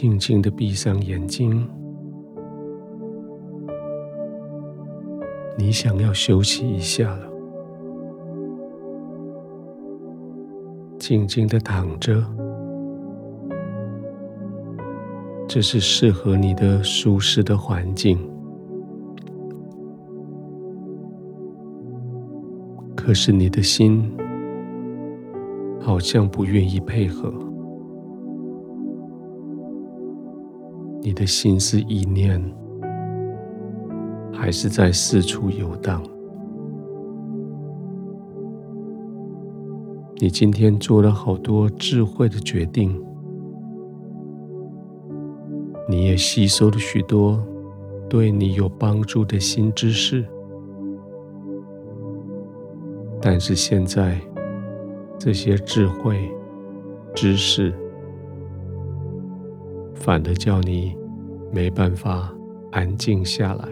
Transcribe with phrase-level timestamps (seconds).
[0.00, 1.68] 静静的闭上眼睛，
[5.56, 7.28] 你想要休息一下了，
[11.00, 12.24] 静静的躺着，
[15.48, 18.16] 这是适合你的舒适的环境。
[22.94, 24.08] 可是你的心
[25.80, 27.47] 好像不愿意配合。
[31.00, 32.42] 你的心思意念
[34.32, 36.02] 还是在四处游荡。
[40.20, 43.00] 你今天做了好多智慧的决定，
[45.88, 47.40] 你也吸收了许多
[48.08, 50.24] 对你有帮助的新知识，
[53.22, 54.20] 但是现在
[55.16, 56.28] 这些智慧、
[57.14, 57.72] 知识，
[60.00, 60.96] 反而叫你
[61.52, 62.32] 没办法
[62.72, 63.68] 安静下来。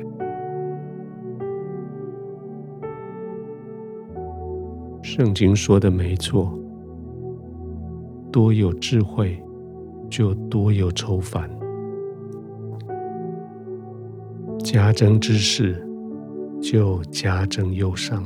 [5.03, 6.53] 圣经说的没错，
[8.31, 9.41] 多有智慧，
[10.11, 11.49] 就多有愁烦；
[14.59, 15.87] 加增之事，
[16.61, 18.23] 就加增忧伤。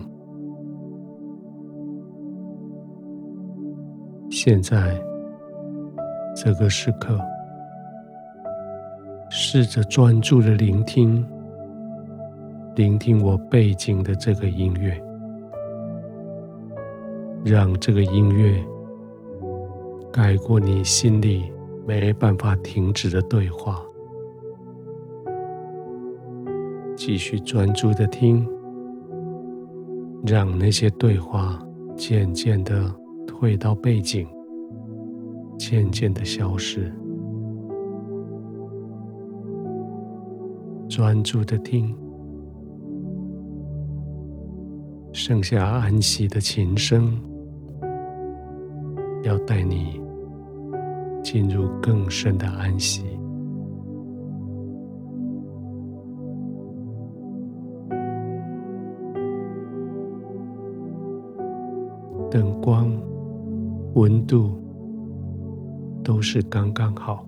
[4.31, 5.01] 现在
[6.35, 7.21] 这个时刻。
[9.33, 11.25] 试着专注的聆听，
[12.75, 15.01] 聆听我背景的这个音乐，
[17.45, 18.61] 让这个音乐
[20.13, 21.45] 盖过你心里
[21.87, 23.81] 没办法停止的对话。
[26.97, 28.45] 继续专注的听，
[30.27, 31.65] 让那些对话
[31.97, 32.93] 渐渐的
[33.29, 34.27] 退到背景，
[35.57, 36.93] 渐渐的消失。
[41.01, 41.97] 专注的听，
[45.15, 47.19] 剩下安息的琴声，
[49.23, 49.99] 要带你
[51.23, 53.03] 进入更深的安息。
[62.31, 62.93] 灯光、
[63.95, 64.53] 温度
[66.05, 67.27] 都是刚刚好，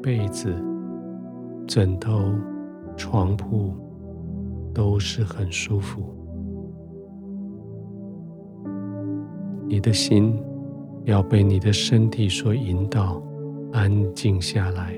[0.00, 0.54] 被子。
[1.66, 2.32] 枕头、
[2.96, 3.72] 床铺
[4.72, 6.02] 都是很舒服。
[9.66, 10.38] 你的心
[11.04, 13.22] 要被你的身体所引导，
[13.72, 14.94] 安静下来。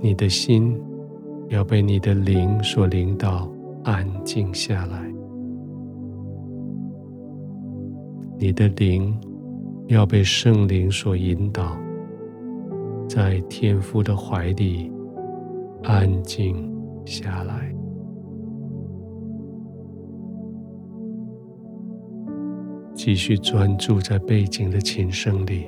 [0.00, 0.78] 你的心
[1.48, 3.50] 要被你的灵所领导，
[3.84, 5.10] 安静下来。
[8.38, 9.18] 你的灵
[9.88, 11.74] 要被圣灵所引导。
[13.08, 14.90] 在天父的怀里
[15.82, 16.56] 安静
[17.04, 17.74] 下来，
[22.94, 25.66] 继续专注在背景的琴声里。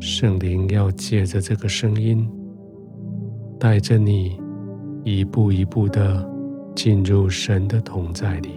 [0.00, 2.28] 圣灵要借着这个声音，
[3.58, 4.40] 带着你
[5.04, 6.28] 一步一步的
[6.74, 8.50] 进入神的同在里。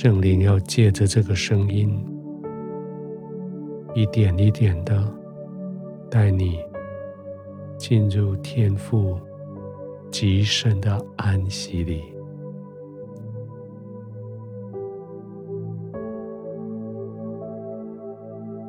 [0.00, 2.00] 圣灵要借着这个声音，
[3.96, 5.04] 一点一点的
[6.08, 6.60] 带你
[7.76, 9.18] 进入天父
[10.08, 12.04] 极深的安息里。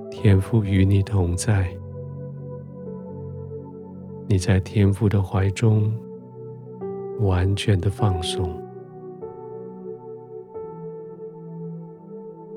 [0.10, 1.70] 天父与你同在，
[4.28, 5.94] 你在天父的怀中
[7.20, 8.59] 完全的放松。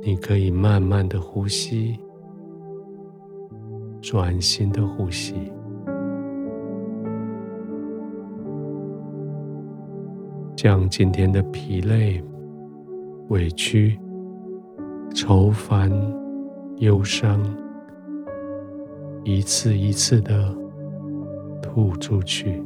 [0.04, 1.96] 你可以慢慢的呼吸，
[4.00, 5.34] 专心的呼吸，
[10.56, 12.21] 将今天的疲累、
[13.28, 13.97] 委屈、
[15.15, 15.88] 愁烦、
[16.78, 17.41] 忧伤，
[19.22, 20.53] 一次一次的
[21.62, 22.60] 吐出去，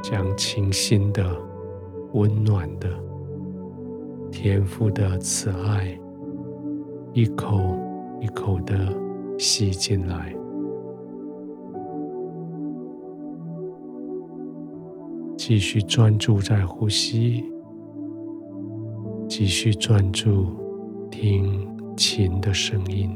[0.00, 1.51] 将清新的。
[2.14, 2.88] 温暖的
[4.30, 5.98] 天赋的慈爱，
[7.12, 7.60] 一口
[8.20, 8.94] 一口的
[9.38, 10.34] 吸进来，
[15.36, 17.44] 继续专注在呼吸，
[19.28, 20.46] 继续专注
[21.10, 21.66] 听
[21.96, 23.10] 琴的声音。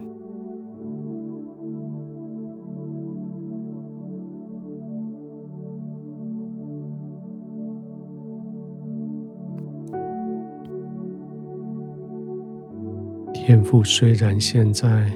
[13.47, 15.09] 天父，虽然现在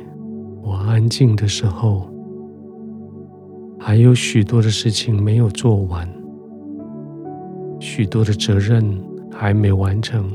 [0.63, 2.09] 我安静的时候，
[3.77, 6.09] 还有许多的事情没有做完，
[7.81, 8.85] 许多的责任
[9.33, 10.31] 还没完成，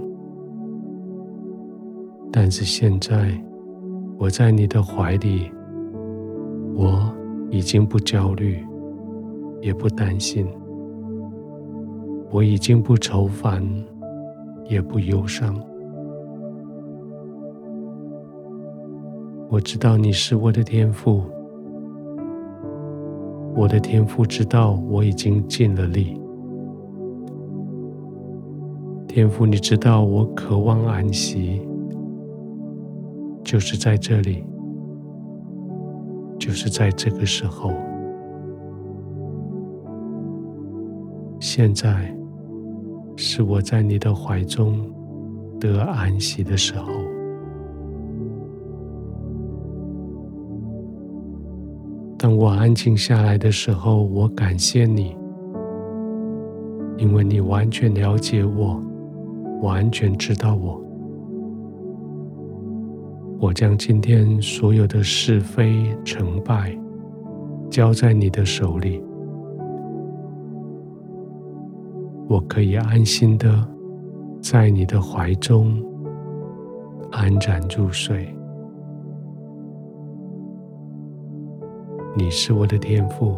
[2.33, 3.31] 但是现在
[4.17, 5.49] 我在你的怀里，
[6.75, 7.09] 我
[7.49, 8.61] 已经不焦虑，
[9.61, 10.45] 也不担心，
[12.29, 13.65] 我已经不愁烦，
[14.67, 15.55] 也不忧伤。
[19.55, 21.23] 我知道你是我的天父，
[23.55, 26.19] 我的天父知道我已经尽了力。
[29.07, 31.65] 天父，你知道我渴望安息，
[33.45, 34.43] 就是在这里，
[36.37, 37.71] 就是在这个时候。
[41.39, 42.13] 现在
[43.15, 44.85] 是我在你的怀中
[45.61, 47.04] 得安息的时候。
[52.45, 55.17] 我安静下来的时候，我感谢你，
[56.95, 58.79] 因为你完全了解我，
[59.63, 60.79] 完全知道我。
[63.39, 66.77] 我将今天所有的是非成败
[67.67, 69.03] 交在你的手里，
[72.27, 73.67] 我可以安心的
[74.39, 75.83] 在你的怀中
[77.11, 78.31] 安然入睡。
[82.17, 83.37] 你是我的天赋，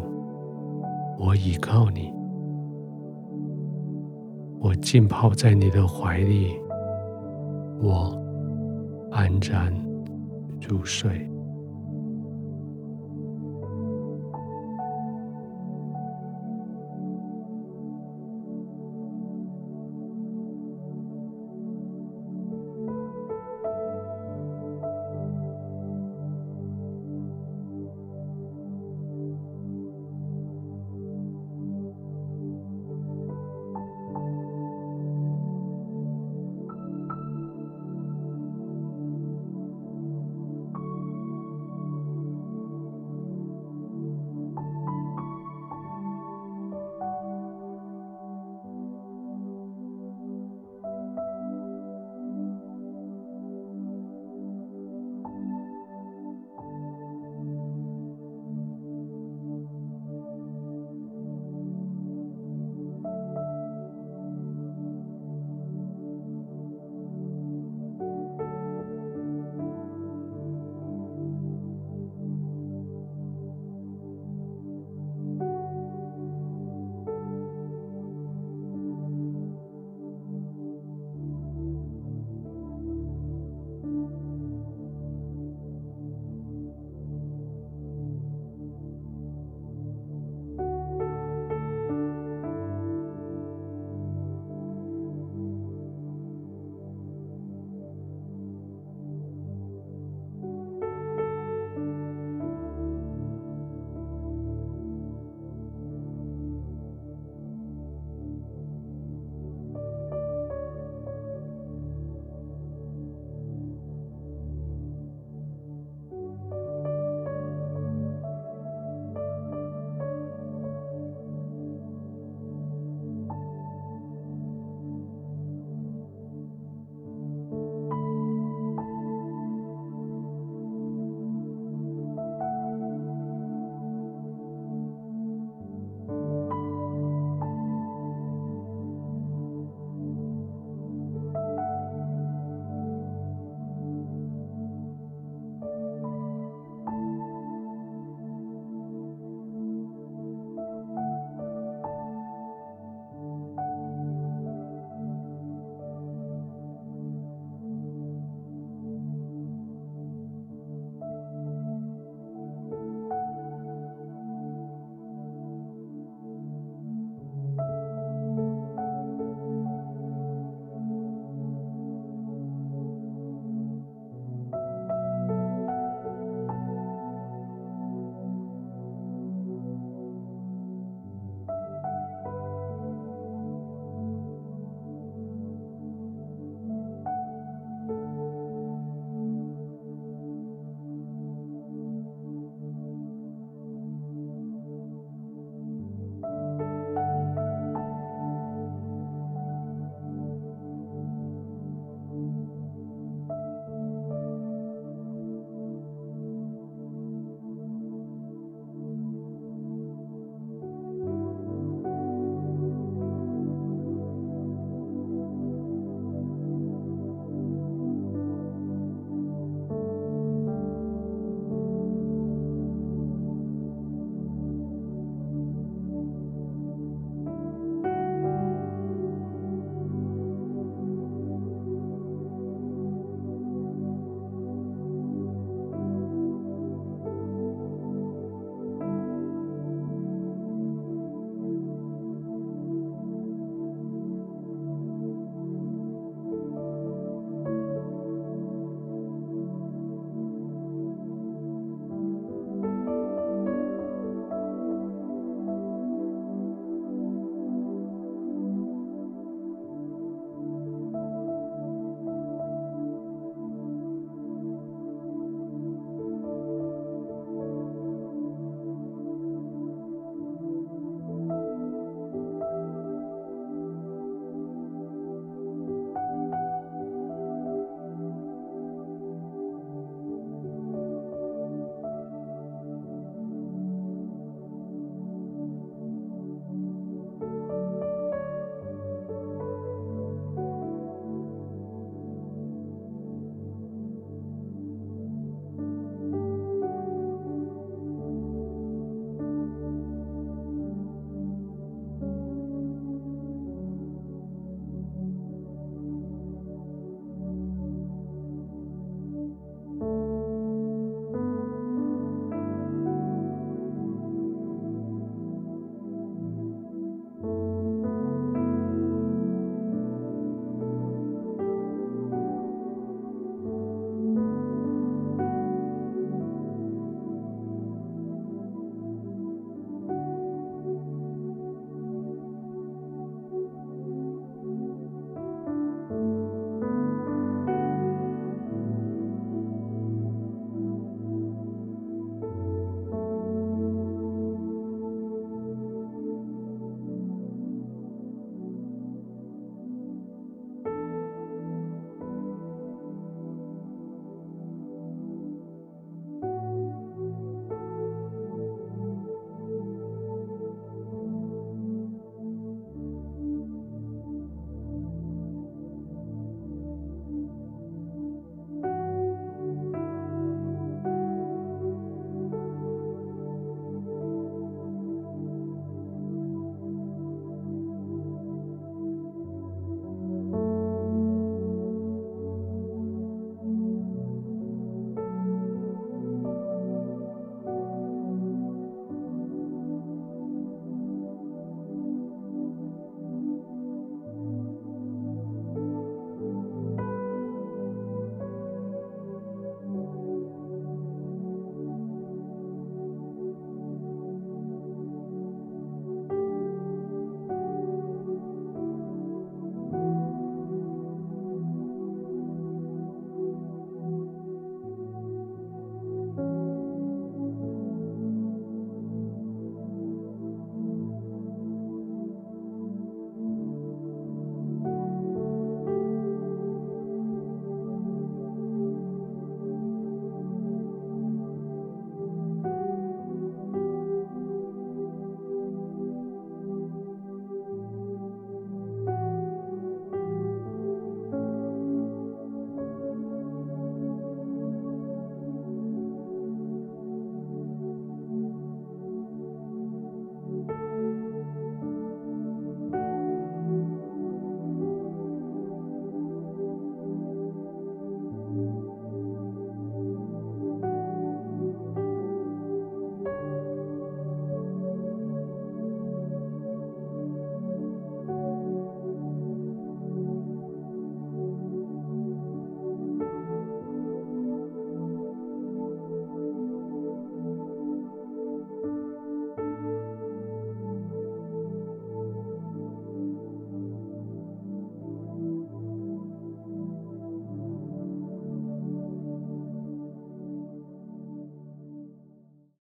[1.18, 2.14] 我倚靠你，
[4.60, 6.56] 我浸泡在你的怀里，
[7.82, 8.16] 我
[9.10, 9.74] 安然
[10.68, 11.28] 入睡。